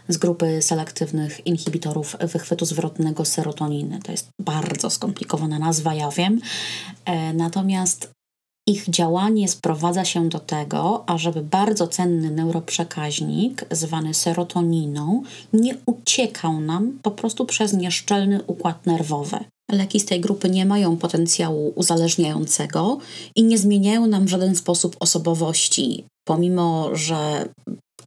z 0.08 0.18
grupy 0.18 0.62
selektywnych 0.62 1.48
inhibitorów 1.48 2.16
wychwytu 2.22 2.66
zwrotnego 2.66 3.26
serotoniny. 3.26 4.00
To 4.04 4.12
jest 4.12 4.30
bardzo 4.39 4.89
skomplikowana 4.89 5.60
nazwa, 5.60 5.94
ja 5.94 6.10
wiem. 6.10 6.39
E, 7.06 7.34
natomiast 7.34 8.12
ich 8.67 8.89
działanie 8.89 9.47
sprowadza 9.47 10.06
się 10.06 10.30
do 10.30 10.39
tego, 10.39 11.04
ażeby 11.10 11.41
bardzo 11.41 11.88
cenny 11.88 12.32
neuroprzekaźnik, 12.32 13.65
zwany 13.71 14.13
serotoniną, 14.13 15.23
nie 15.54 15.78
uciekał 15.86 16.60
nam 16.60 16.99
po 17.02 17.12
prostu 17.12 17.45
przez 17.45 17.73
nieszczelny 17.73 18.43
układ 18.47 18.86
nerwowy. 18.86 19.38
Leki 19.71 19.99
z 19.99 20.06
tej 20.06 20.21
grupy 20.21 20.49
nie 20.49 20.65
mają 20.65 20.97
potencjału 20.97 21.73
uzależniającego 21.76 22.97
i 23.36 23.43
nie 23.43 23.58
zmieniają 23.58 24.08
nam 24.08 24.26
w 24.26 24.30
żaden 24.30 24.56
sposób 24.56 24.95
osobowości, 24.99 26.06
pomimo 26.28 26.95
że 26.95 27.49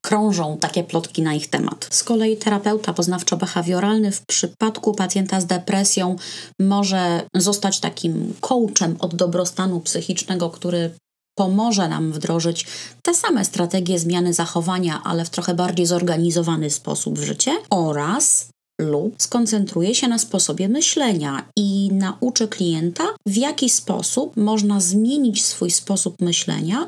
krążą 0.07 0.59
takie 0.61 0.85
plotki 0.85 1.23
na 1.23 1.35
ich 1.35 1.51
temat. 1.51 1.89
Z 1.91 2.05
kolei 2.05 2.37
terapeuta 2.37 2.93
poznawczo-behawioralny 2.93 4.13
w 4.13 4.27
przypadku 4.27 4.95
pacjenta 4.95 5.41
z 5.41 5.47
depresją 5.47 6.17
może 6.61 7.23
zostać 7.35 7.81
takim 7.81 8.35
coachem 8.41 8.97
od 8.99 9.15
dobrostanu 9.15 9.81
psychicznego, 9.81 10.51
który 10.51 10.91
pomoże 11.39 11.89
nam 11.89 12.13
wdrożyć 12.13 12.67
te 13.03 13.15
same 13.15 13.45
strategie 13.45 13.99
zmiany 13.99 14.35
zachowania, 14.35 15.03
ale 15.05 15.25
w 15.25 15.31
trochę 15.31 15.55
bardziej 15.55 15.87
zorganizowany 15.87 16.71
sposób 16.71 17.19
w 17.19 17.23
życie 17.23 17.53
oraz 17.71 18.49
lub 18.81 19.15
skoncentruje 19.23 19.95
się 19.95 20.09
na 20.09 20.19
sposobie 20.19 20.69
myślenia 20.69 21.49
i 21.57 21.91
nauczy 21.93 22.49
klienta, 22.49 23.05
w 23.27 23.37
jaki 23.37 23.71
sposób 23.71 24.37
można 24.37 24.81
zmienić 24.81 25.45
swój 25.45 25.71
sposób 25.71 26.21
myślenia, 26.21 26.87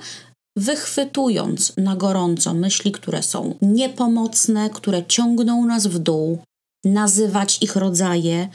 wychwytując 0.59 1.73
na 1.77 1.97
gorąco 1.97 2.55
myśli, 2.55 2.93
które 2.93 3.23
są 3.23 3.55
niepomocne, 3.63 4.71
które 4.71 5.07
ciągną 5.07 5.67
nas 5.67 5.87
w 5.87 5.99
dół, 5.99 6.39
nazywać 6.85 7.59
ich 7.63 7.77
rodzaje 7.77 8.49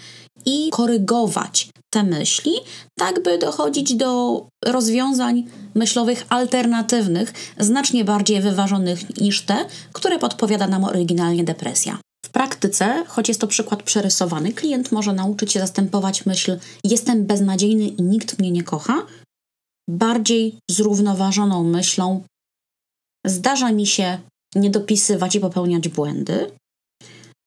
i 0.46 0.70
korygować 0.72 1.70
te 1.94 2.04
myśli, 2.04 2.52
tak 3.00 3.24
by 3.24 3.38
dochodzić 3.38 3.96
do 3.96 4.42
rozwiązań 4.66 5.44
myślowych 5.76 6.26
alternatywnych, 6.30 7.34
znacznie 7.60 8.06
bardziej 8.06 8.42
wyważonych 8.42 9.18
niż 9.18 9.42
te, 9.42 9.66
które 9.94 10.20
podpowiada 10.20 10.68
nam 10.68 10.84
oryginalnie 10.84 11.44
depresja. 11.44 11.98
W 12.26 12.30
praktyce, 12.30 13.04
choć 13.08 13.28
jest 13.28 13.42
to 13.42 13.48
przykład 13.48 13.84
przerysowany, 13.84 14.54
klient 14.54 14.92
może 14.92 15.14
nauczyć 15.14 15.52
się 15.52 15.60
zastępować 15.60 16.26
myśl 16.26 16.58
jestem 16.84 17.26
beznadziejny 17.26 17.88
i 17.88 18.02
nikt 18.02 18.40
mnie 18.40 18.52
nie 18.52 18.64
kocha, 18.64 19.06
bardziej 19.90 20.58
zrównoważoną 20.72 21.64
myślą 21.64 22.24
zdarza 23.26 23.72
mi 23.72 23.88
się 23.88 24.18
nie 24.56 24.70
dopisywać 24.70 25.36
i 25.36 25.40
popełniać 25.40 25.90
błędy. 25.90 26.52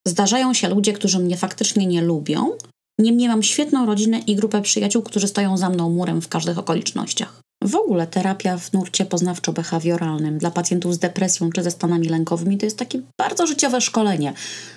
Zdarzają 0.09 0.55
się 0.55 0.69
ludzie, 0.69 0.93
którzy 0.93 1.19
mnie 1.19 1.37
faktycznie 1.37 1.87
nie 1.87 2.03
lubią, 2.03 2.57
Niemniej 2.99 3.29
mam 3.29 3.43
świetną 3.43 3.87
rodzinę 3.87 4.19
i 4.19 4.37
grupę 4.37 4.63
przyjaciół, 4.63 5.03
którzy 5.03 5.29
stoją 5.29 5.57
za 5.57 5.71
mną 5.71 5.91
murem 5.91 6.23
w 6.23 6.29
każdych 6.29 6.59
okolicznościach. 6.59 7.41
W 7.65 7.77
ogóle 7.77 8.07
terapia 8.07 8.59
w 8.59 8.73
nurcie 8.73 9.05
poznawczo-behawioralnym 9.05 10.39
dla 10.39 10.51
pacjentów 10.51 10.95
z 10.95 10.99
depresją 10.99 11.51
czy 11.51 11.63
ze 11.63 11.71
stanami 11.71 12.09
lękowymi 12.09 12.59
to 12.59 12.67
jest 12.67 12.79
takie 12.79 13.01
bardzo 13.19 13.47
życiowe 13.47 13.81
szkolenie. 13.81 14.33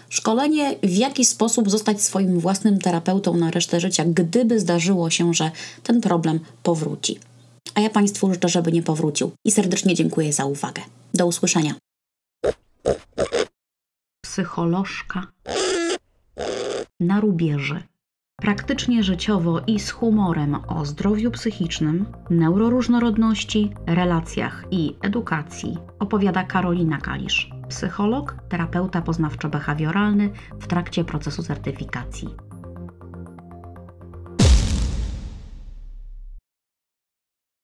Szkolenie, 0.10 0.76
w 0.84 0.98
jaki 0.98 1.26
sposób 1.26 1.70
zostać 1.70 2.02
swoim 2.02 2.40
własnym 2.40 2.80
terapeutą 2.80 3.38
na 3.38 3.52
resztę 3.52 3.80
życia, 3.80 4.06
gdyby 4.06 4.60
zdarzyło 4.60 5.10
się, 5.10 5.34
że 5.34 5.52
ten 5.84 6.02
problem 6.02 6.40
powróci. 6.64 7.20
A 7.80 7.82
ja 7.82 7.90
Państwu 7.90 8.34
życzę, 8.34 8.50
żeby 8.50 8.72
nie 8.72 8.84
powrócił 8.84 9.32
i 9.46 9.52
serdecznie 9.52 9.96
dziękuję 9.96 10.34
za 10.34 10.46
uwagę. 10.46 10.82
Do 11.14 11.28
usłyszenia. 11.28 11.74
Psycholożka 14.26 15.28
na 17.00 17.20
rubieży 17.20 17.84
praktycznie 18.36 19.04
życiowo 19.04 19.62
i 19.68 19.80
z 19.80 19.92
humorem 19.92 20.56
o 20.68 20.86
zdrowiu 20.86 21.32
psychicznym, 21.32 22.06
neuroróżnorodności, 22.30 23.74
relacjach 23.88 24.66
i 24.72 24.96
edukacji 25.02 25.78
opowiada 26.00 26.44
Karolina 26.44 26.98
Kalisz, 26.98 27.50
psycholog, 27.70 28.36
terapeuta 28.50 29.02
poznawczo-behawioralny 29.02 30.30
w 30.60 30.68
trakcie 30.68 31.04
procesu 31.04 31.44
certyfikacji. 31.44 32.30